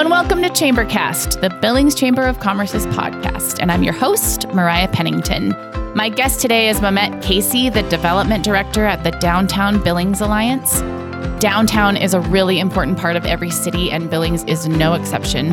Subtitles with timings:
[0.00, 3.58] and welcome to Chambercast, the Billings Chamber of Commerce's podcast.
[3.60, 5.50] And I'm your host, Mariah Pennington.
[5.94, 10.80] My guest today is Mehmet Casey, the Development Director at the Downtown Billings Alliance.
[11.38, 15.50] Downtown is a really important part of every city, and Billings is no exception.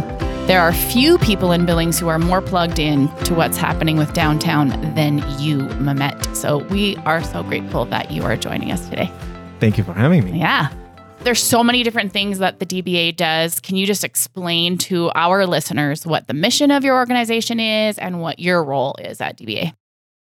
[0.47, 4.13] There are few people in Billings who are more plugged in to what's happening with
[4.13, 6.37] downtown than you, Mehmet.
[6.37, 9.11] So we are so grateful that you are joining us today.
[9.59, 10.39] Thank you for having me.
[10.39, 10.69] Yeah.
[11.27, 13.59] There's so many different things that the DBA does.
[13.59, 18.21] Can you just explain to our listeners what the mission of your organization is and
[18.21, 19.73] what your role is at DBA?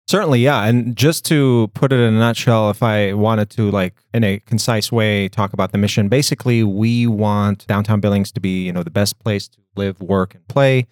[0.07, 0.63] Certainly, yeah.
[0.63, 4.39] And just to put it in a nutshell, if I wanted to, like, in a
[4.45, 8.81] concise way, talk about the mission, basically, we want downtown Billings to be, you know,
[8.81, 10.87] the best place to live, work, and play.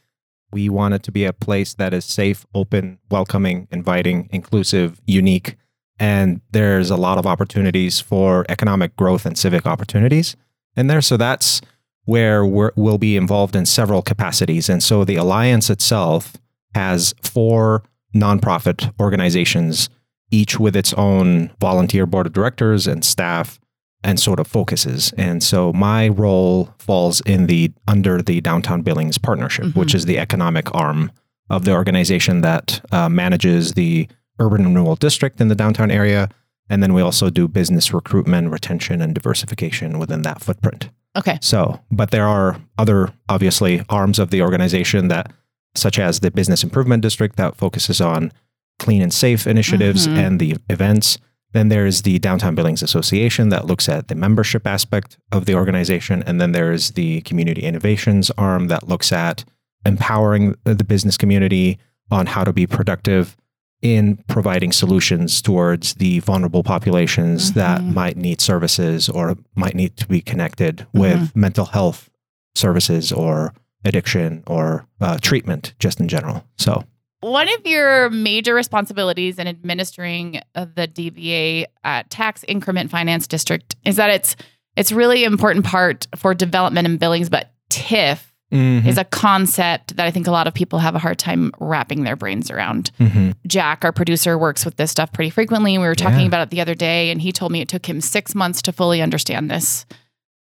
[0.51, 5.55] We want it to be a place that is safe, open, welcoming, inviting, inclusive, unique,
[6.01, 10.35] and there's a lot of opportunities for economic growth and civic opportunities
[10.75, 10.99] in there.
[10.99, 11.61] So that's
[12.05, 14.67] where we will be involved in several capacities.
[14.67, 16.37] And so the alliance itself
[16.73, 17.83] has four
[18.15, 19.89] nonprofit organizations,
[20.31, 23.59] each with its own volunteer board of directors and staff
[24.03, 25.13] and sort of focuses.
[25.19, 29.79] And so my role falls in the under the Downtown Billings Partnership, mm-hmm.
[29.79, 31.11] which is the economic arm
[31.51, 34.07] of the organization that uh, manages the
[34.41, 36.29] urban renewal district in the downtown area.
[36.69, 40.89] And then we also do business recruitment, retention, and diversification within that footprint.
[41.17, 41.37] Okay.
[41.41, 45.31] So, but there are other, obviously, arms of the organization that,
[45.75, 48.31] such as the business improvement district that focuses on
[48.79, 50.17] clean and safe initiatives mm-hmm.
[50.17, 51.17] and the events.
[51.53, 56.23] Then there's the Downtown Billings Association that looks at the membership aspect of the organization.
[56.23, 59.43] And then there's the community innovations arm that looks at
[59.85, 61.77] empowering the business community
[62.09, 63.35] on how to be productive
[63.81, 67.59] in providing solutions towards the vulnerable populations mm-hmm.
[67.59, 70.99] that might need services or might need to be connected mm-hmm.
[70.99, 72.09] with mental health
[72.55, 73.53] services or
[73.83, 76.45] addiction or uh, treatment just in general.
[76.57, 76.83] So,
[77.21, 83.75] one of your major responsibilities in administering uh, the DBA uh, tax increment finance district
[83.85, 84.35] is that it's
[84.75, 88.87] it's really important part for development and billings, but TIF mm-hmm.
[88.87, 92.03] is a concept that I think a lot of people have a hard time wrapping
[92.03, 92.91] their brains around.
[92.99, 93.31] Mm-hmm.
[93.47, 95.75] Jack, our producer, works with this stuff pretty frequently.
[95.75, 96.27] And we were talking yeah.
[96.27, 98.71] about it the other day, and he told me it took him six months to
[98.71, 99.85] fully understand this.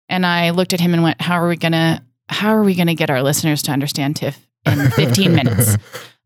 [0.08, 2.02] And I looked at him and went, "How are we gonna?
[2.28, 4.36] How are we gonna get our listeners to understand TIF
[4.66, 5.76] in 15 minutes?"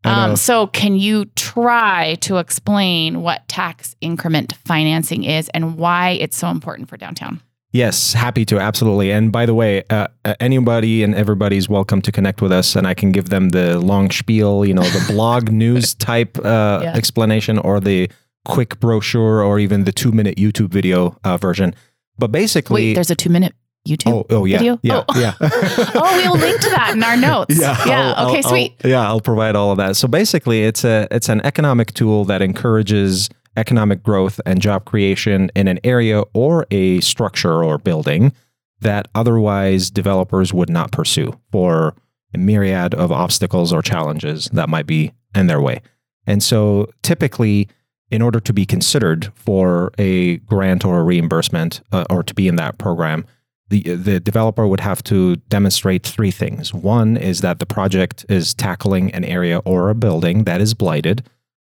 [0.05, 6.35] Um, so, can you try to explain what tax increment financing is and why it's
[6.35, 7.41] so important for downtown?
[7.73, 8.59] Yes, happy to.
[8.59, 9.11] Absolutely.
[9.11, 12.85] And by the way, uh, uh, anybody and everybody's welcome to connect with us, and
[12.85, 16.93] I can give them the long spiel, you know, the blog news type uh, yeah.
[16.93, 18.11] explanation or the
[18.45, 21.73] quick brochure or even the two minute YouTube video uh, version.
[22.19, 23.55] But basically, Wait, there's a two minute
[23.87, 24.79] YouTube oh, oh yeah, video?
[24.83, 25.19] Yeah, oh.
[25.19, 25.33] yeah.
[25.41, 27.59] oh, we will link to that in our notes.
[27.59, 28.13] Yeah, yeah.
[28.15, 28.75] I'll, okay, I'll, sweet.
[28.83, 29.95] I'll, yeah, I'll provide all of that.
[29.95, 35.51] So basically, it's a it's an economic tool that encourages economic growth and job creation
[35.55, 38.33] in an area or a structure or building
[38.81, 41.95] that otherwise developers would not pursue for
[42.33, 45.81] a myriad of obstacles or challenges that might be in their way.
[46.25, 47.67] And so typically,
[48.11, 52.47] in order to be considered for a grant or a reimbursement uh, or to be
[52.47, 53.25] in that program,
[53.69, 56.73] the, the developer would have to demonstrate three things.
[56.73, 61.27] One is that the project is tackling an area or a building that is blighted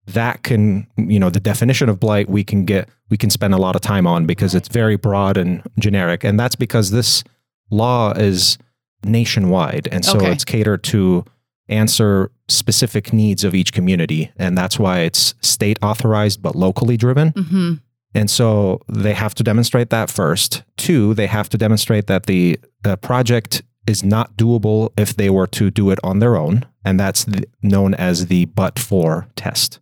[0.06, 3.58] that can you know the definition of blight we can get we can spend a
[3.58, 6.24] lot of time on because it's very broad and generic.
[6.24, 7.22] And that's because this
[7.70, 8.56] law is
[9.04, 9.86] nationwide.
[9.92, 10.32] And so okay.
[10.32, 11.26] it's catered to
[11.68, 14.32] answer specific needs of each community.
[14.38, 17.32] And that's why it's state authorized but locally driven.
[17.32, 17.74] Mm-hmm.
[18.14, 20.62] and so they have to demonstrate that first.
[20.78, 25.48] Two they have to demonstrate that the, the project is not doable if they were
[25.48, 26.64] to do it on their own.
[26.82, 29.80] And that's the, known as the but for test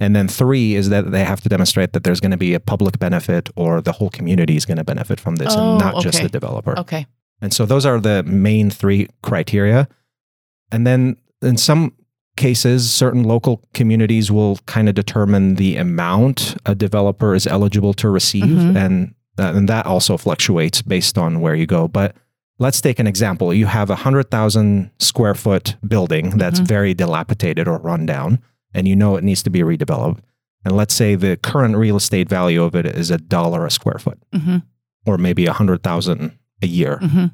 [0.00, 2.60] and then three is that they have to demonstrate that there's going to be a
[2.60, 5.94] public benefit or the whole community is going to benefit from this oh, and not
[5.94, 6.02] okay.
[6.02, 6.78] just the developer.
[6.78, 7.06] Okay.
[7.40, 9.88] And so those are the main three criteria.
[10.72, 11.94] And then in some
[12.36, 18.08] cases, certain local communities will kind of determine the amount a developer is eligible to
[18.08, 18.44] receive.
[18.44, 18.76] Mm-hmm.
[18.76, 21.86] And, uh, and that also fluctuates based on where you go.
[21.86, 22.16] But
[22.58, 23.54] let's take an example.
[23.54, 26.66] You have a 100,000 square foot building that's mm-hmm.
[26.66, 28.42] very dilapidated or run down
[28.74, 30.20] and you know it needs to be redeveloped,
[30.64, 33.98] and let's say the current real estate value of it is a dollar a square
[33.98, 34.58] foot, mm-hmm.
[35.06, 36.98] or maybe a hundred thousand a year.
[37.00, 37.26] Mm-hmm.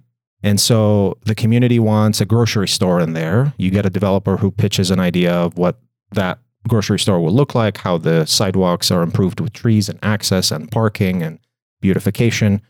[0.43, 3.53] And so the community wants a grocery store in there.
[3.59, 5.79] You get a developer who pitches an idea of what
[6.13, 6.39] that
[6.69, 10.71] grocery store will look like, how the sidewalks are improved with trees and access and
[10.71, 11.39] parking and
[11.81, 12.63] beautification.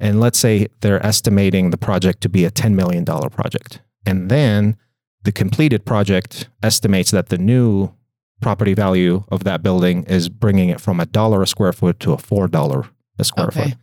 [0.00, 3.80] And let's say they're estimating the project to be a $10 million project.
[4.06, 4.76] And then
[5.24, 7.92] the completed project estimates that the new
[8.40, 12.12] property value of that building is bringing it from a dollar a square foot to
[12.12, 12.88] a $4
[13.18, 13.62] a square Okay.
[13.70, 13.78] foot.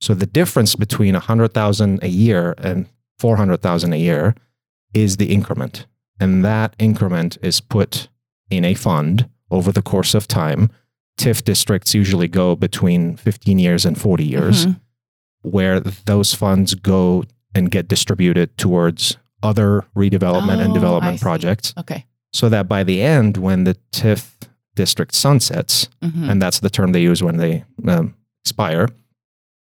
[0.00, 2.86] So the difference between a 100,000 a year and
[3.18, 4.34] 400,000 a year
[4.94, 5.86] is the increment.
[6.18, 8.08] And that increment is put
[8.50, 10.70] in a fund over the course of time.
[11.18, 14.80] TIF districts usually go between 15 years and 40 years, Mhm.
[15.42, 17.24] where those funds go
[17.54, 21.74] and get distributed towards other redevelopment and Oh, I development projects.
[21.78, 22.06] Okay.
[22.32, 24.32] So that by the end, when the TIF
[24.76, 26.30] district sunsets, Mhm.
[26.30, 28.88] and that's the term they use when they um, expire,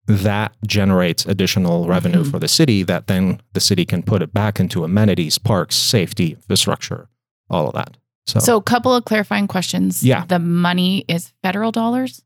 [0.08, 2.32] that generates additional revenue Mhm.
[2.32, 6.32] for the city that then the city can put it back into amenities, parks, safety,
[6.34, 7.08] infrastructure,
[7.50, 7.98] all of that.
[8.28, 10.04] So, So, a couple of clarifying questions.
[10.04, 10.26] Yeah.
[10.28, 12.22] The money is federal dollars?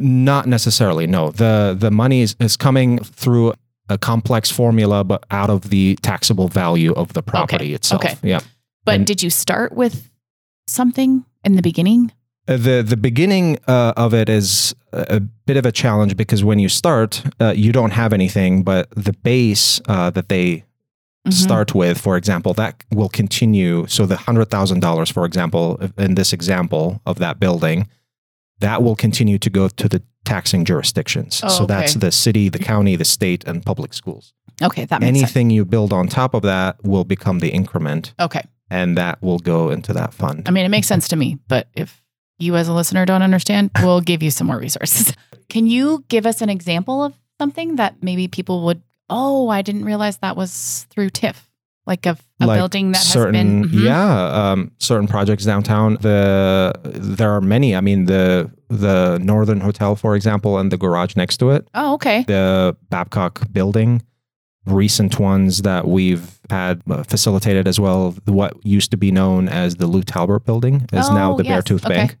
[0.00, 1.30] not necessarily, no.
[1.32, 3.54] The the money is, is coming through
[3.88, 8.04] a complex formula, but out of the taxable value of the property itself.
[8.04, 8.16] okay.
[8.22, 8.40] Yeah.
[8.88, 10.08] But And- did you start with
[10.66, 12.12] something in the beginning?
[12.48, 16.58] Uh, The the beginning uh, of it is a bit of a challenge because when
[16.58, 20.64] you start, uh, you don't have anything, but the base uh, that they
[21.26, 21.32] Mhm.
[21.34, 23.84] start with, for example, that will continue.
[23.88, 27.86] So the hundred thousand dollars, for example, in this example of that building,
[28.60, 31.40] that will continue to go to the taxing jurisdictions.
[31.44, 34.32] Oh, so that's the city, the county, the state, and public schools.
[34.62, 35.22] Okay, that makes sense.
[35.22, 38.42] Anything you build on top of that will become the increment, Okay.
[38.70, 40.44] And that will go into that fund.
[40.46, 42.02] I mean, it makes sense to me, but if
[42.38, 45.14] you as a listener don't understand, we'll give you some more resources.
[45.48, 49.84] Can you give us an example of something that maybe people would, oh, I didn't
[49.84, 51.36] realize that was through TIF,
[51.86, 53.80] like a, a Like building that certain, has been.
[53.80, 53.84] Mhm.
[53.84, 55.96] yeah, um, certain projects downtown.
[56.00, 57.74] The there are many.
[57.74, 61.66] I mean, the the Northern Hotel, for example, and the garage next to it.
[61.74, 62.24] Oh, okay.
[62.26, 64.02] the Babcock building.
[64.70, 68.14] Recent ones that we've had uh, facilitated as well.
[68.26, 71.62] What used to be known as the Lou Taubert building is now Oh, the yes.
[71.64, 71.94] Beartooth Okay.
[71.94, 72.16] Bank.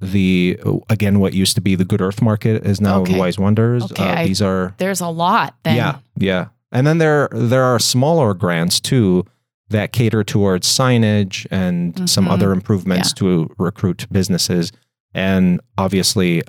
[0.00, 0.58] The
[0.88, 3.18] again, what used to be the Good Earth Market is now Okay.
[3.18, 3.84] Wise Wonders.
[3.84, 5.76] Okay, Uh, I- these are There's a lot then.
[5.76, 9.26] yeah, yeah, and then there there are smaller grants too
[9.68, 12.30] that cater towards signage and some Mhm.
[12.30, 14.72] other improvements to recruit businesses,
[15.12, 16.42] and obviously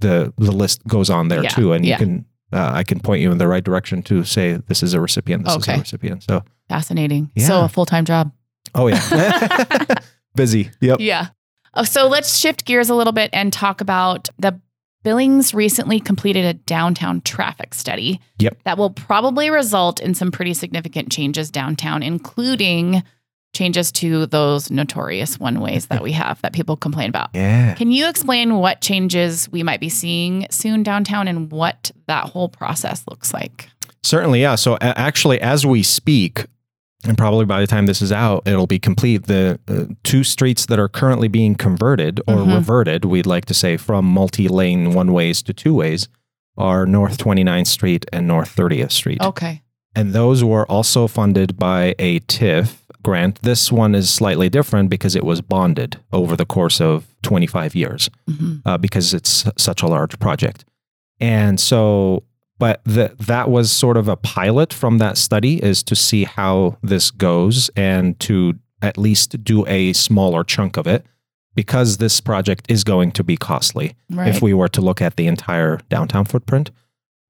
[0.00, 1.94] the the list goes on there Yeah, too, and yeah.
[1.98, 2.24] you can
[2.54, 5.44] uh, I can point you in the right direction to say this is a recipient,
[5.44, 6.22] this is a recipient.
[6.22, 7.30] So Fascinating.
[7.38, 8.32] So a full time job.
[8.74, 9.94] oh yeah,
[10.34, 10.70] busy.
[10.80, 11.00] Yep.
[11.00, 11.28] Yeah.
[11.74, 14.60] Oh, so let's shift gears a little bit and talk about the
[15.02, 18.20] Billings recently completed a downtown traffic study.
[18.38, 18.56] Yep.
[18.64, 23.02] That will probably result in some pretty significant changes downtown, including
[23.54, 27.30] changes to those notorious one ways that we have that people complain about.
[27.34, 27.74] Yeah.
[27.74, 32.48] Can you explain what changes we might be seeing soon downtown and what that whole
[32.48, 33.70] process looks like?
[34.02, 34.54] Certainly, yeah.
[34.56, 36.44] So a- actually, as we speak,
[37.06, 39.26] and probably by the time this is out, it'll be complete.
[39.26, 42.54] The uh, two streets that are currently being converted or Mhm.
[42.54, 46.08] reverted, we'd like to say, from multi-lane one ways to two ways,
[46.56, 49.20] are North 29th Street and North 30th Street.
[49.20, 49.62] Okay.
[49.96, 53.40] And those were also funded by a TIF grant.
[53.42, 58.10] This one is slightly different because it was bonded over the course of 25 years
[58.28, 58.62] Mhm.
[58.66, 60.64] uh, because it's such a large project.
[61.20, 62.24] And so,
[62.58, 66.76] but the, that was sort of a pilot from that study is to see how
[66.82, 71.06] this goes and to at least do a smaller chunk of it
[71.54, 74.28] because this project is going to be costly Right.
[74.28, 76.70] if we were to look at the entire downtown footprint.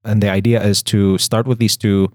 [0.03, 2.11] And the idea is to start with these two.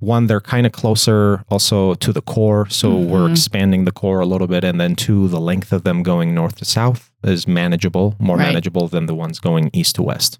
[0.00, 2.68] One, they're kind of closer also to the core.
[2.68, 3.32] So we're Mhm.
[3.32, 4.64] expanding the core a little bit.
[4.64, 8.48] And then two, the length of them going north to south is manageable, more Right.
[8.48, 10.38] manageable than the ones going east to west.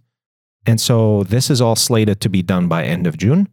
[0.67, 3.49] And so this is all slated to be done by end of June.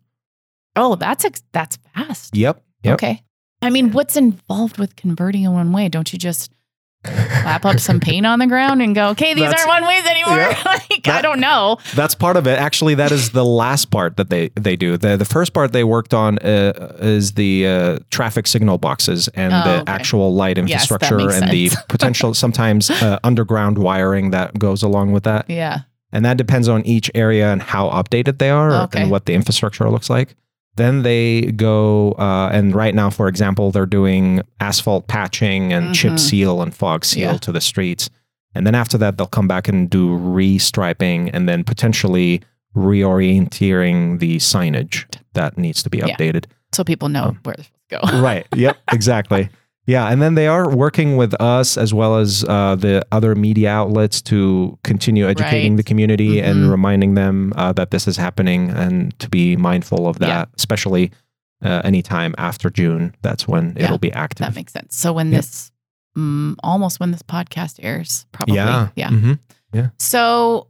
[0.77, 2.35] oh, that's ex- that's fast.
[2.35, 2.63] Yep.
[2.83, 2.93] Yep.
[2.93, 3.21] Okay.
[3.61, 5.89] I mean, what's involved with converting a one way?
[5.89, 6.49] Don't you just
[7.05, 10.05] slap up some paint on the ground and go, okay, these That's- aren't one ways
[10.05, 10.37] anymore?
[10.37, 10.61] Yeah.
[10.89, 11.77] like, I don't know.
[11.95, 12.59] That's part of it.
[12.59, 14.97] Actually, that is the last part that they they do.
[14.97, 19.53] the The first part they worked on uh, is the uh, traffic signal boxes and
[19.53, 19.91] Oh, the okay.
[19.91, 25.23] actual light infrastructure makes and the potential sometimes uh, underground wiring that goes along with
[25.23, 25.49] that.
[25.49, 25.79] Yeah.
[26.13, 29.01] And that depends on each area and how updated they are Okay.
[29.03, 30.35] and what the infrastructure looks like.
[30.77, 36.13] Then they go, uh, and right now, for example, they're doing asphalt patching and chip
[36.13, 36.19] Mhm.
[36.19, 37.37] seal and fog seal Yeah.
[37.39, 38.09] to the streets.
[38.55, 42.41] And then after that, they'll come back and do restriping and then potentially
[42.75, 46.07] reorienting the signage that needs to be Yeah.
[46.15, 46.45] updated.
[46.73, 47.99] So people know Um, where to go.
[48.21, 48.45] right.
[48.55, 48.77] Yep.
[48.93, 49.49] Exactly.
[49.91, 53.69] Yeah, and then they are working with us as well as uh, the other media
[53.79, 55.77] outlets to continue educating Right.
[55.77, 56.43] the community Mhm.
[56.49, 60.45] and reminding them uh, that this is happening and to be mindful of that, Yeah.
[60.57, 61.11] especially
[61.63, 63.13] uh, anytime after June.
[63.21, 64.45] That's when Yeah, it'll be active.
[64.47, 64.95] That makes sense.
[64.95, 65.37] So when Yep.
[65.41, 65.71] this,
[66.17, 68.55] mm, almost when this podcast airs, probably.
[68.55, 69.09] yeah, Yeah.
[69.09, 69.39] Mhm.
[69.99, 70.67] So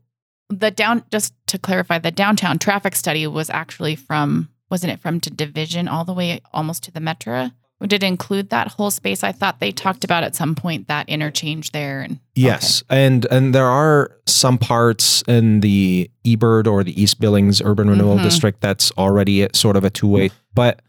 [0.50, 5.20] the down, just to clarify, the downtown traffic study was actually from, wasn't it from
[5.22, 7.52] to Division all the way almost to the Metro?
[7.82, 9.24] Did it include that whole space?
[9.24, 12.02] I thought they talked about at some point that interchange there.
[12.02, 17.62] And Yes, and and there are some parts in the EBURD or the East Billings
[17.62, 18.24] Urban Renewal Mhm.
[18.24, 20.82] District that's already sort of a two way, but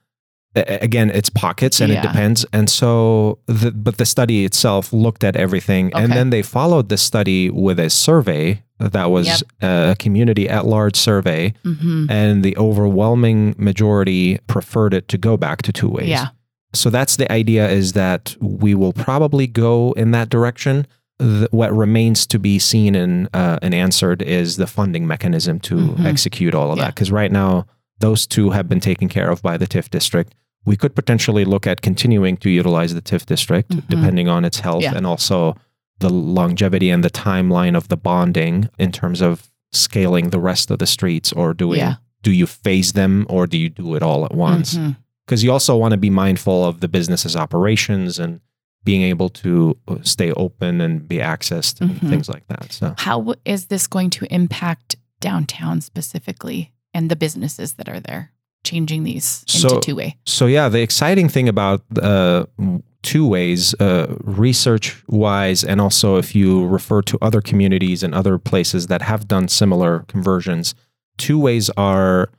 [0.55, 2.45] again, it's pockets and it depends.
[2.53, 6.99] And so, the, but the study itself looked at everything, and then they followed the
[6.99, 9.41] study with a survey that was Yep.
[9.63, 15.63] a community at large survey, hmm and the overwhelming majority preferred it to go back
[15.63, 16.27] to two ways yeah,
[16.75, 20.87] so that's the idea is that we will probably go in that direction
[21.19, 25.75] the, what remains to be seen and uh, and answered is the funding mechanism to
[25.77, 26.05] Mhm.
[26.07, 26.85] execute all of Yeah.
[26.87, 27.67] that because right now
[28.01, 31.67] those two have been taken care of by the TIF district we could potentially look
[31.67, 33.83] at continuing to utilize the TIF district Mhm.
[33.89, 34.95] depending on its health Yeah.
[34.97, 35.57] and also
[36.01, 40.79] the longevity and the timeline of the bonding in terms of scaling the rest of
[40.79, 41.95] the streets or doing Yeah.
[42.23, 44.97] do you phase them or do you do it all at once Mhm.
[45.33, 48.41] Because you also want to be mindful of the business's operations and
[48.85, 52.11] being able to uh, stay open and be accessed and Mhm.
[52.11, 52.71] things like that.
[52.73, 58.33] So how is this going to impact downtown specifically and the businesses that are there?
[58.65, 60.17] Changing these into two way.
[60.27, 62.45] so yeah, the exciting thing about uh,
[63.03, 68.39] two ways, uh, research wise, and also if you refer to other communities and other
[68.39, 70.75] places that have done similar conversions,
[71.17, 72.31] two ways are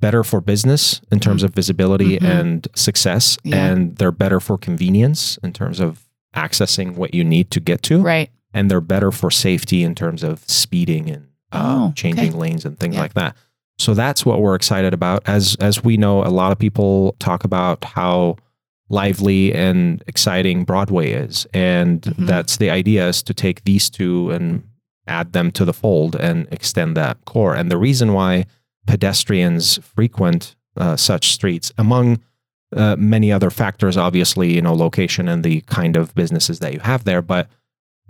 [0.00, 2.28] better for business in terms of visibility Mhm.
[2.40, 3.64] and success, Yeah.
[3.66, 6.00] and they're better for convenience in terms of
[6.34, 8.00] accessing what you need to get to.
[8.02, 8.30] Right.
[8.56, 12.38] and they're better for safety in terms of speeding and uh, Oh, changing okay.
[12.38, 13.00] lanes and things Yeah.
[13.00, 13.34] like that.
[13.78, 15.22] So that's what we're excited about.
[15.26, 18.36] As as we know, a lot of people talk about how
[18.88, 22.26] lively and exciting Broadway is, and Mhm.
[22.28, 24.62] that's the idea is to take these two and
[25.08, 27.54] add them to the fold and extend that core.
[27.56, 28.44] And the reason why
[28.86, 32.20] pedestrians frequent uh, such streets, among
[32.76, 36.80] uh, many other factors, obviously, you know, location and the kind of businesses that you
[36.80, 37.48] have there, but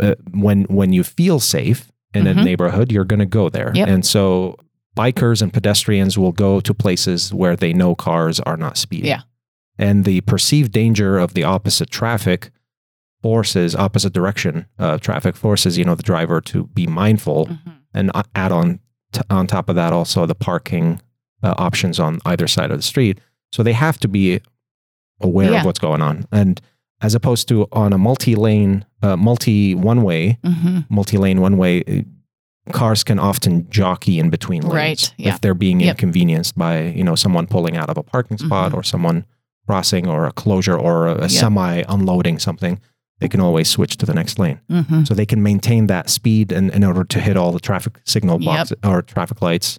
[0.01, 2.45] uh, when when you feel safe in a Mhm.
[2.45, 3.71] neighborhood, you're going to go there.
[3.75, 3.89] Yep.
[3.89, 4.57] And so
[4.97, 9.11] bikers and pedestrians will go to places where they know cars are not speeding.
[9.11, 9.23] Yeah.
[9.79, 12.51] And the perceived danger of the opposite traffic
[13.23, 17.73] forces, opposite direction uh, traffic forces, you know, the driver to be mindful Mhm.
[17.93, 18.81] and add on
[19.15, 21.01] t- on top of that also the parking
[21.43, 23.19] uh, options on either side of the street.
[23.53, 24.41] So they have to be
[25.21, 25.61] aware Yeah.
[25.61, 26.27] of what's going on.
[26.33, 26.61] And
[27.03, 30.87] as opposed to on a multi-lane, uh, multi one-way, Mhm.
[30.89, 35.35] multi-lane one-way, uh, cars can often jockey in between lanes Right, yeah.
[35.35, 35.97] if they're being Yep.
[35.97, 38.77] inconvenienced by you know someone pulling out of a parking spot Mhm.
[38.79, 39.27] or someone
[39.67, 41.31] crossing or a closure or a, a Yep.
[41.31, 42.79] semi unloading something.
[43.25, 45.09] They can always switch to the next lane Mhm.
[45.09, 48.39] so they can maintain that speed in, in order to hit all the traffic signal
[48.43, 48.55] Yep.
[48.55, 49.79] box or traffic lights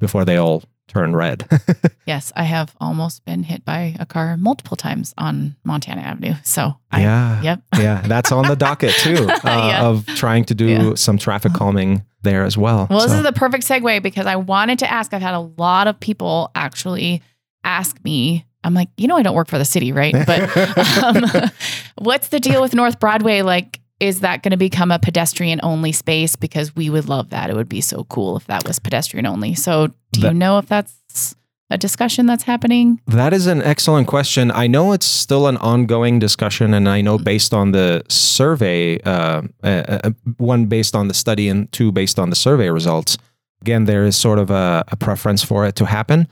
[0.00, 1.46] before they all turn red.
[2.04, 6.34] Yes, I have almost been hit by a car multiple times on Montana Avenue.
[6.42, 7.62] So I, yeah, yep.
[7.78, 9.82] yeah, that's on the docket too uh, Yeah.
[9.86, 10.94] of trying to do Yeah.
[10.96, 12.88] some traffic calming there as well.
[12.90, 15.14] Well, this is the perfect segue because I wanted to ask.
[15.14, 17.22] I've had a lot of people actually
[17.62, 18.46] ask me.
[18.64, 20.14] I'm like, you know, I don't work for the city, right?
[20.26, 20.56] But
[21.04, 21.50] um,
[21.96, 23.42] what's the deal with North Broadway?
[23.42, 26.36] Like, is that going to become a pedestrian only space?
[26.36, 27.50] Because we would love that.
[27.50, 29.54] It would be so cool if that was pedestrian only.
[29.54, 31.36] So, do you know if that's
[31.70, 33.00] a discussion that's happening?
[33.06, 34.50] That is an excellent question.
[34.50, 39.42] I know it's still an ongoing discussion, and I know based on the survey, uh,
[39.62, 39.66] uh,
[40.04, 43.16] uh, one based on the study and two based on the survey results,
[43.62, 46.26] again, there is sort of a, a preference for it to happen.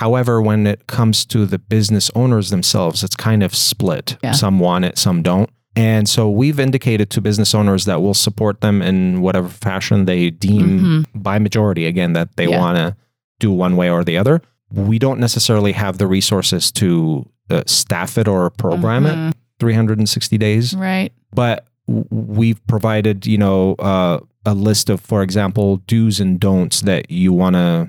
[0.00, 4.16] However, when it comes to the business owners themselves, it's kind of split.
[4.22, 4.32] Yeah.
[4.32, 5.48] Some want it, some don't.
[5.76, 10.30] And so we've indicated to business owners that we'll support them in whatever fashion they
[10.30, 12.58] deem by majority, again, that they Yeah.
[12.58, 12.96] want to
[13.40, 14.40] do one way or the other.
[14.70, 19.32] We don't necessarily have the resources to uh, staff it or program it Mhm.
[19.60, 21.12] 360 days, Right.
[21.34, 26.80] but w- we've provided, you know, uh, a list of, for example, do's and don'ts
[26.82, 27.88] that you want to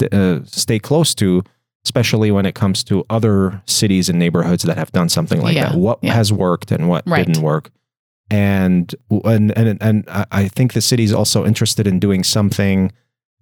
[0.00, 1.42] st- uh, stay close to,
[1.84, 5.70] especially when it comes to other cities and neighborhoods that have done something like Yeah,
[5.70, 5.78] that.
[5.78, 6.14] What yeah.
[6.14, 7.26] has worked and what Right.
[7.26, 7.70] didn't work.
[8.30, 12.92] And and and and I- think the city's also interested in doing something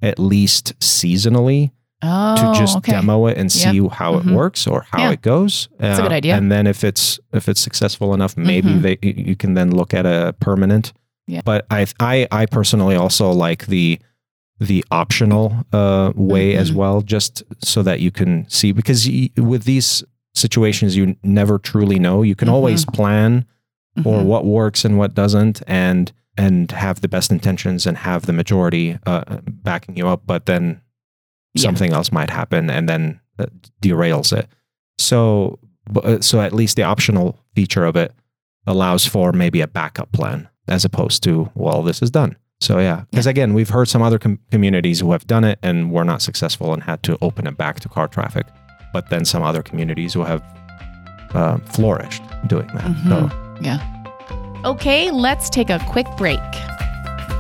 [0.03, 1.71] at least seasonally
[2.03, 2.93] Oh, to just okay.
[2.93, 3.73] demo it and Yep.
[3.73, 4.27] see how Mhm.
[4.29, 5.11] it works or how Yeah.
[5.13, 5.69] it goes.
[5.81, 6.37] That's a good Uh, idea.
[6.37, 8.83] And then if it's if it's successful enough, maybe Mhm.
[8.83, 10.93] they you you can then look at a permanent.
[11.27, 11.41] Yeah.
[11.45, 13.99] But I I I personally also like the
[14.59, 16.75] the optional uh, way as Mhm.
[16.75, 20.03] well, just so that you can see because with these
[20.35, 22.23] situations you never truly know.
[22.23, 22.53] You can Mhm.
[22.53, 23.45] always plan
[24.03, 24.25] for Mhm.
[24.27, 28.99] what works and what doesn't, and and have the best intentions and have the majority
[29.07, 29.23] uh,
[29.63, 30.83] backing you up, but then
[31.55, 31.63] Yeah.
[31.63, 33.47] something else might happen and then uh,
[33.83, 34.47] derails it.
[34.99, 35.59] So,
[36.05, 38.13] uh, so at least the optional feature of it
[38.67, 42.37] allows for maybe a backup plan as opposed to well, this is done.
[42.61, 45.91] So yeah, because again, we've heard some other com- communities who have done it and
[45.91, 48.47] were not successful and had to open it back to car traffic,
[48.93, 50.43] but then some other communities who have
[51.35, 52.97] uh, flourished doing that.
[53.09, 53.31] So.
[53.61, 53.93] Yeah.
[54.65, 56.41] Okay, let's take a quick break.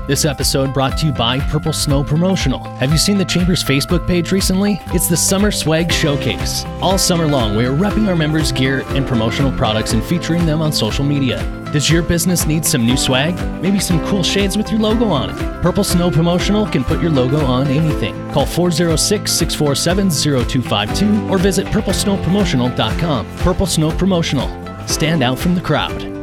[0.06, 2.62] This episode brought to you by Purple Snow Promotional.
[2.76, 4.80] Have you seen the Chamber's Facebook page recently?
[4.94, 6.64] It's the Summer Swag Showcase.
[6.80, 10.62] All summer long, we are repping our members' gear and promotional products and featuring them
[10.62, 11.42] on social media.
[11.72, 13.34] Does your business need some new swag?
[13.60, 15.60] Maybe some cool shades with your logo on it?
[15.60, 18.14] Purple Snow Promotional can put your logo on anything.
[18.30, 20.10] Call 406 647
[20.46, 23.36] 0252 or visit purplesnowpromotional.com.
[23.38, 24.86] Purple Snow Promotional.
[24.86, 26.15] Stand out from the crowd.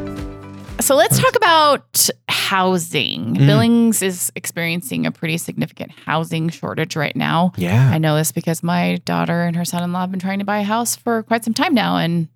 [0.80, 3.36] So let's talk about housing.
[3.36, 3.46] Mm.
[3.46, 7.52] Billings is experiencing a pretty significant housing shortage right now.
[7.56, 7.90] Yeah.
[7.90, 10.62] I know this because my daughter and her son-in-law have been trying to buy a
[10.64, 12.28] house for quite some time now and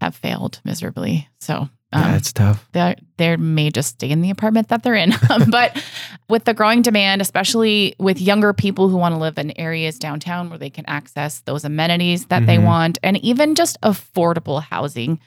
[0.00, 1.28] have failed miserably.
[1.38, 1.54] So
[1.92, 2.68] um, yeah, it's tough.
[2.72, 5.14] they they may just stay in the apartment that they're in.
[5.50, 5.82] but
[6.28, 10.50] with the growing demand, especially with younger people who want to live in areas downtown
[10.50, 12.64] where they can access those amenities that they Mhm.
[12.64, 15.18] want, and even just affordable housing.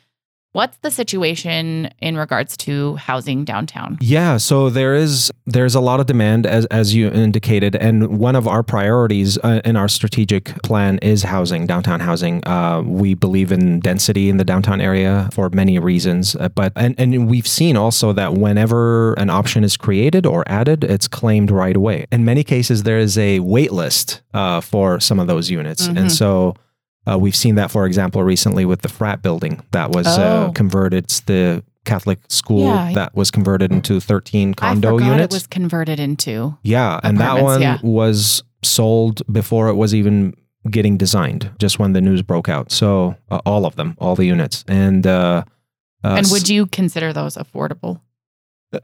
[0.54, 3.98] What's the situation in regards to housing downtown?
[4.00, 8.36] Yeah, so there is there's a lot of demand as as you indicated, and one
[8.36, 12.46] of our priorities uh, in our strategic plan is housing, downtown housing.
[12.48, 16.94] Uh, we believe in density in the downtown area for many reasons, uh, but and
[17.00, 21.76] and we've seen also that whenever an option is created or added, it's claimed right
[21.76, 22.06] away.
[22.12, 25.98] In many cases, there is a wait list uh, for some of those units, Mhm.
[25.98, 26.54] and so.
[27.08, 30.52] Uh, we've seen that, for example, recently with the frat building that was uh, Oh.
[30.54, 31.04] converted.
[31.06, 32.94] It's the Catholic school Yeah.
[32.94, 35.34] that was converted into 13 condo units.
[35.34, 36.58] it was converted into.
[36.64, 37.78] yeah, and that one yeah.
[37.84, 40.34] was sold before it was even
[40.70, 42.72] getting designed, just when the news broke out.
[42.72, 45.44] So uh, all of them, all the units, and uh,
[46.06, 48.00] uh, and would you consider those affordable?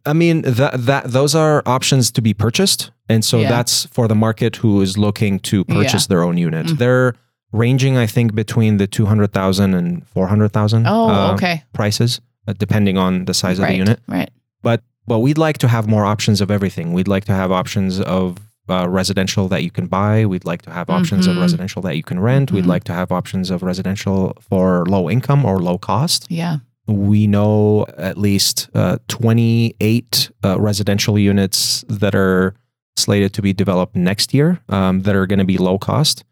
[0.05, 3.49] I mean that that those are options to be purchased, and so Yeah.
[3.49, 6.65] that's for the market who is looking to purchase their own unit.
[6.67, 6.77] Mhm.
[6.79, 7.13] They're
[7.51, 11.63] ranging, I think, between the 200,000 and 400,000 Oh, uh, okay.
[11.73, 13.99] prices, uh, depending on the size of the unit.
[14.07, 14.29] Right.
[14.61, 16.93] but but we'd like to have more options of everything.
[16.93, 18.37] We'd like to have options of
[18.69, 20.23] uh, residential that you can buy.
[20.27, 21.41] We'd like to have options of Mhm.
[21.41, 22.51] residential that you can rent.
[22.51, 22.67] We'd Mhm.
[22.67, 26.27] like to have options of residential for low income or low cost.
[26.29, 26.57] Yeah.
[26.85, 32.53] We know at least uh, 28 uh, residential units that are
[32.97, 36.23] slated to be developed next year um, that are going to be low cost.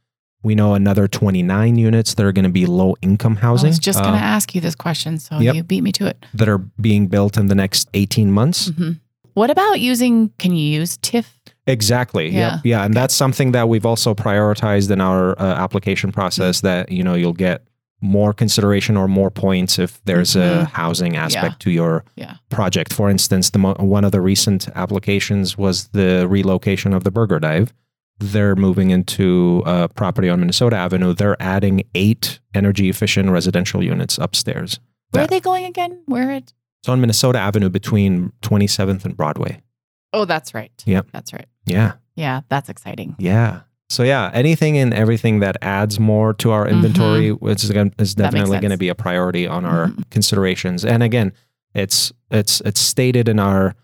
[0.43, 3.79] We know another 29 units that are going to be low income housing I was
[3.79, 5.55] just going uh, to ask you this question, so yep.
[5.55, 6.23] you beat me to it.
[6.33, 8.67] that are being built in the next 18 months.
[8.69, 8.91] hmm
[9.33, 10.29] What about using?
[10.37, 11.25] Can you use TIF?
[11.65, 12.29] Exactly.
[12.29, 12.55] Yeah.
[12.55, 12.59] Yep.
[12.65, 16.61] Yeah, and that's something that we've also prioritized in our uh, application process.
[16.61, 17.63] That you know you'll get
[17.99, 20.67] more consideration or more points if there's a Mhm.
[20.71, 22.35] housing aspect to your Yeah.
[22.49, 22.93] project.
[22.93, 27.39] For instance, the mo- one of the recent applications was the relocation of the Burger
[27.39, 27.73] Dive.
[28.19, 31.13] They're moving into a property on Minnesota Avenue.
[31.13, 34.79] They're adding eight energy efficient residential units upstairs.
[35.11, 36.01] Where are they going again?
[36.05, 36.53] Where it?
[36.81, 39.61] It's on Minnesota Avenue between 27th and Broadway.
[40.13, 40.71] Oh, that's right.
[40.85, 41.07] Yep.
[41.11, 41.45] That's right.
[41.65, 41.93] Yeah.
[42.15, 43.15] Yeah, that's exciting.
[43.19, 43.61] Yeah.
[43.89, 47.85] So yeah, anything and everything that adds more to our inventory which is, is Mm-hmm.
[47.97, 50.09] That definitely going to be a priority on our Mhm.
[50.09, 50.83] considerations.
[50.83, 51.31] And again,
[51.73, 53.75] it's it's it's stated in our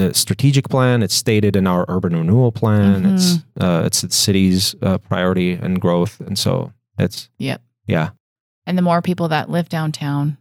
[0.00, 1.02] uh, strategic plan.
[1.02, 3.06] It's stated in our urban renewal plan.
[3.14, 3.62] It's Mm-hmm.
[3.62, 6.20] uh, it's the city's uh, priority and growth.
[6.20, 7.60] And so it's Yep.
[7.86, 8.10] yeah,
[8.66, 10.36] And the more people that live downtown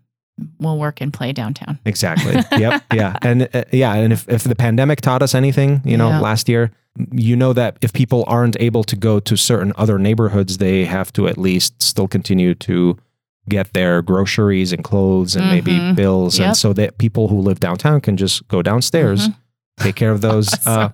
[0.60, 1.80] will work and play downtown.
[1.86, 2.34] exactly.
[2.60, 2.84] yep.
[2.94, 3.18] Yeah.
[3.22, 3.94] And uh, yeah.
[3.94, 6.20] And if, if the pandemic taught us anything, you know, Yeah.
[6.22, 6.72] last year,
[7.12, 11.12] you know that if people aren't able to go to certain other neighborhoods, they have
[11.14, 12.98] to at least still continue to
[13.48, 15.96] get their groceries and clothes and maybe Mhm.
[15.96, 16.38] bills.
[16.40, 16.48] Yep.
[16.48, 19.36] And so that people who live downtown can just go downstairs, Mhm.
[19.80, 20.90] Take care of those uh,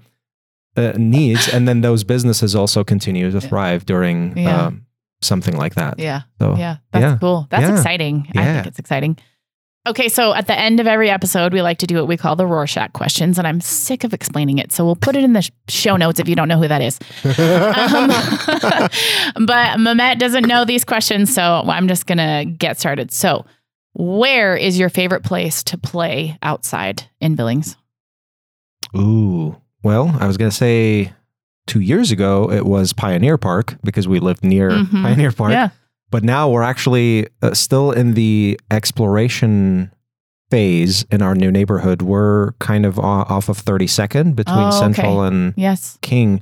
[0.77, 1.47] uh, needs.
[1.49, 4.67] And then those businesses also continue to thrive during Yeah.
[4.67, 4.85] um,
[5.21, 5.99] something like that.
[5.99, 6.21] Yeah.
[6.39, 6.77] So Yeah.
[6.91, 7.17] That's yeah.
[7.19, 7.47] cool.
[7.49, 7.75] That's Yeah.
[7.75, 8.27] exciting.
[8.35, 9.17] I think it's exciting.
[9.87, 12.35] Okay, so at the end of every episode, we like to do what we call
[12.35, 14.71] the Rorschach questions, and I'm sick of explaining it.
[14.71, 16.97] So we'll put it in the show notes if you don't know who that is.
[17.23, 18.07] Um,
[19.45, 23.11] but Mehmet doesn't know these questions, so I'm just going to get started.
[23.11, 23.45] So,
[23.93, 27.77] where is your favorite place to play outside in Billings?
[28.95, 29.55] Ooh.
[29.83, 31.13] Well, I was going to say
[31.67, 35.01] two years ago it was Pioneer Park because we lived near Mhm.
[35.03, 35.51] Pioneer Park.
[35.51, 35.69] Yeah.
[36.11, 39.91] But now we're actually uh, still in the exploration
[40.51, 42.01] phase in our new neighborhood.
[42.01, 44.77] We're kind of off of 32nd between Oh, okay.
[44.77, 45.97] Central and Yes.
[46.01, 46.41] King.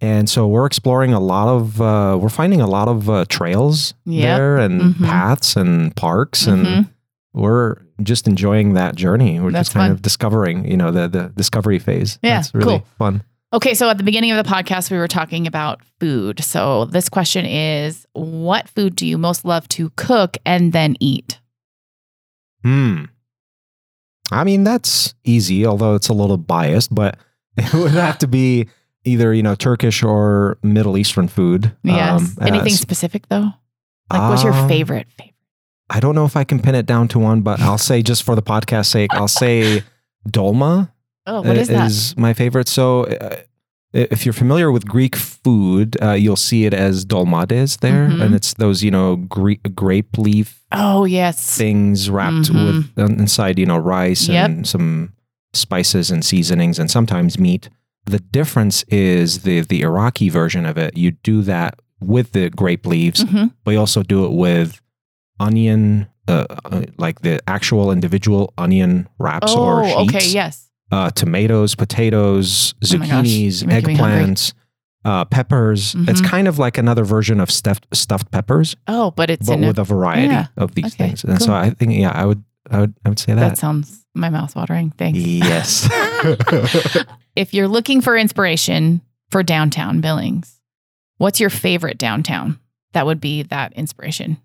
[0.00, 3.94] And so we're exploring a lot of, uh, we're finding a lot of uh, trails
[4.04, 4.36] Yep.
[4.36, 5.04] there and Mhm.
[5.04, 6.46] paths and parks.
[6.46, 6.88] And Mhm.
[7.34, 9.40] we're just enjoying that journey.
[9.40, 9.92] We're That's just kind fun.
[9.92, 12.18] of discovering, you know, the, the discovery phase.
[12.22, 12.86] Yeah, That's really cool.
[12.98, 13.22] fun.
[13.52, 16.44] Okay, so at the beginning of the podcast, we were talking about food.
[16.44, 21.40] So this question is What food do you most love to cook and then eat?
[22.62, 23.04] Hmm.
[24.30, 27.16] I mean, that's easy, although it's a little biased, but
[27.56, 28.68] it would have to be
[29.04, 31.74] either, you know, Turkish or Middle Eastern food.
[31.82, 32.36] Yes.
[32.38, 33.50] Um, Anything specific though?
[34.12, 35.06] Like, what's your Um, favorite?
[35.16, 35.34] Favorite?
[35.90, 38.22] I don't know if I can pin it down to one, but I'll say just
[38.22, 39.82] for the podcast sake, I'll say
[40.28, 40.90] dolma
[41.26, 41.86] Oh, what is uh, that?
[41.90, 42.68] is my favorite.
[42.68, 43.36] So uh,
[43.92, 48.22] if you're familiar with Greek food, uh, you'll see it as dolmades there, Mhm.
[48.22, 51.56] and it's those, you know, gre- grape leaf Oh, yes.
[51.56, 52.66] things wrapped Mhm.
[52.96, 54.44] with um, inside, you know, rice Yep.
[54.50, 55.12] and some
[55.54, 57.68] spices and seasonings and sometimes meat.
[58.04, 60.96] The difference is the the Iraqi version of it.
[60.96, 63.52] You do that with the grape leaves, Mhm.
[63.64, 64.80] but you also do it with
[65.40, 70.14] onion, uh, uh, like the actual individual onion wraps or Oh, sheets.
[70.16, 70.28] okay.
[70.30, 70.68] Yes.
[70.90, 74.24] Uh, tomatoes, potatoes, Oh zucchinis, you're making me hungry.
[74.34, 74.52] eggplants,
[75.04, 75.94] uh, peppers.
[76.08, 76.26] It's Mhm.
[76.26, 79.66] kind of like another version of stuffed stuffed peppers Oh, but it's but in a,
[79.68, 80.46] with a variety yeah.
[80.56, 81.24] of these Okay, things.
[81.24, 81.52] And so.
[81.54, 83.58] I think, yeah, I would, I would, I would say that that.
[83.58, 84.90] sounds my mouth watering.
[84.98, 85.18] Thanks.
[85.18, 85.88] yes.
[87.36, 90.58] If you're looking for inspiration for downtown Billings,
[91.18, 92.58] what's your favorite downtown?
[92.94, 94.38] That would be that inspiration.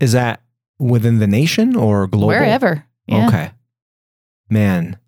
[0.00, 0.40] Is that
[0.78, 2.28] within the nation or global?
[2.28, 2.84] Wherever.
[3.06, 3.28] Yeah.
[3.28, 3.50] Okay.
[4.48, 4.98] Man,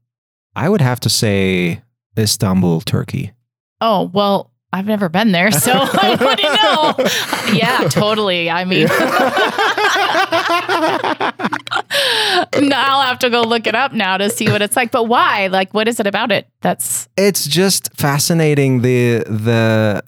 [0.54, 1.82] I would have to say
[2.18, 3.32] Istanbul, Turkey.
[3.80, 6.94] Oh, well, I've never been there, so I wouldn't know.
[7.58, 8.50] Yeah, totally.
[8.50, 8.86] I mean,
[12.68, 14.90] no, I'll have to go look it up now to see what it's like.
[14.90, 15.48] But why?
[15.48, 16.48] Like, what is it about it?
[16.62, 20.02] That's it's just fascinating the the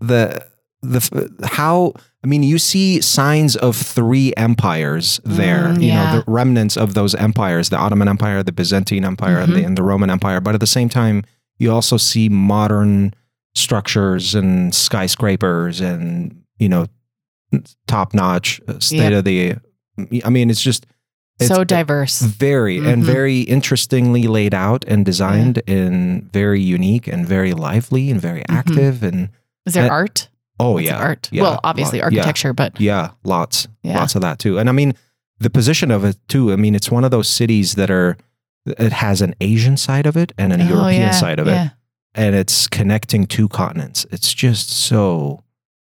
[0.00, 0.46] the
[0.82, 6.12] the how I mean you see signs of three empires there Mm, you yeah.
[6.12, 9.66] know the remnants of those empires the Ottoman Empire the Byzantine Empire and, the, Mhm.
[9.66, 11.22] and the Roman Empire but at the same time
[11.58, 13.14] you also see modern
[13.54, 16.86] structures and skyscrapers and you know
[17.86, 19.54] top notch state of the
[20.24, 20.86] I mean it's just
[21.40, 22.20] it's so diverse.
[22.20, 23.06] very and Mhm.
[23.06, 28.56] very interestingly laid out and designed and very unique and very lively and very Mhm.
[28.56, 29.28] active and
[29.64, 30.28] Is there uh, art?
[30.60, 31.28] Oh Lots yeah art.
[31.32, 33.98] yeah, well, obviously lot- yeah, architecture, but yeah lots Yeah.
[33.98, 34.94] lots of that too and i mean
[35.38, 38.16] the position of it too i mean it's one of those cities that are
[38.66, 41.66] it has an asian side of it and an Oh, european yeah, side of yeah.
[41.66, 41.72] it
[42.14, 45.42] and it's connecting two continents it's just so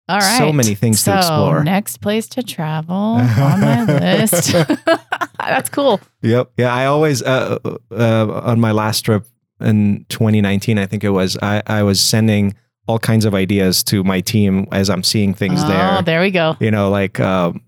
[0.09, 0.39] All right.
[0.39, 4.53] so many things so to explore Next place to travel on my list.
[5.39, 6.01] That's cool.
[6.23, 6.53] Yep.
[6.57, 6.73] Yeah.
[6.75, 7.59] I always, uh,
[7.91, 9.27] uh, on my last trip
[9.61, 12.55] in 2019, I think it was, I, I was sending
[12.87, 15.89] all kinds of ideas to my team as I'm seeing things there.
[15.91, 16.03] oh, there.
[16.03, 16.57] there we go.
[16.61, 17.63] You know, like um,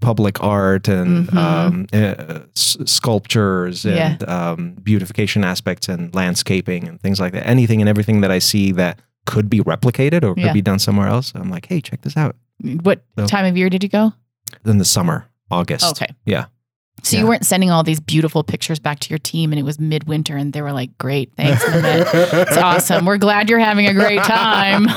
[0.00, 1.36] public art and Mhm.
[1.36, 7.46] um, uh, s- sculptures and um, beautification aspects and landscaping and things like that.
[7.46, 10.52] Anything and everything that I see that could be replicated or could Yeah.
[10.52, 11.32] be done somewhere else.
[11.34, 12.36] I'm like, hey, check this out.
[12.82, 14.12] What So- time of year did you go?
[14.66, 15.86] In the summer, August.
[15.92, 16.14] Okay.
[16.26, 16.44] Yeah.
[17.02, 17.22] So Yeah.
[17.22, 20.36] you weren't sending all these beautiful pictures back to your team and it was midwinter
[20.36, 21.62] and they were like, great, thanks.
[21.66, 23.04] It's awesome.
[23.04, 24.86] We're glad you're having a great time.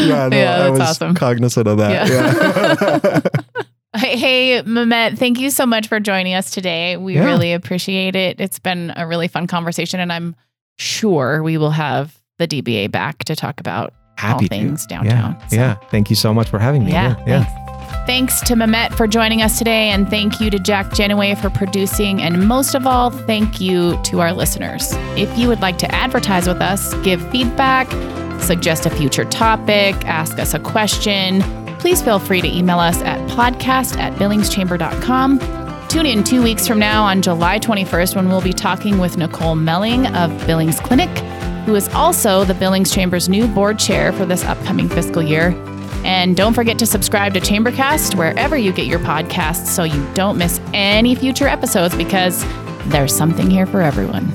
[0.00, 1.14] Yeah, no, I that's was awesome.
[1.14, 2.08] cognizant of that.
[2.08, 2.98] Yeah.
[3.02, 3.20] Yeah.
[3.96, 6.96] Hey, Mehmet, thank you so much for joining us today.
[6.98, 7.24] We Yeah.
[7.24, 8.38] really appreciate it.
[8.40, 10.36] It's been a really fun conversation, and I'm
[10.78, 14.48] sure we will have the DBA back to talk about Happy to.
[14.54, 15.46] things downtown, Yeah.
[15.48, 15.56] so.
[15.56, 15.74] yeah.
[15.90, 16.92] Thank you so much for having me.
[16.92, 17.66] Yeah, Yeah.
[18.08, 18.40] Thanks.
[18.40, 22.22] To Mehmet for joining us today, and thank you to Jack Genoway for producing.
[22.22, 24.92] And most of all, thank you to our listeners.
[25.14, 27.86] If you would like to advertise with us, give feedback,
[28.40, 31.42] suggest a future topic, ask us a question,
[31.80, 35.88] please feel free to email us at podcast at billingschamber.com.
[35.88, 39.54] Tune in two weeks from now on July 21st when we'll be talking with Nicole
[39.54, 41.10] Melling of Billings Clinic,
[41.66, 45.50] who is also the Billings Chamber's new board chair for this upcoming fiscal year.
[46.08, 50.38] And don't forget to subscribe to Chambercast wherever you get your podcasts so you don't
[50.38, 52.46] miss any future episodes because
[52.86, 54.26] there's something here for everyone.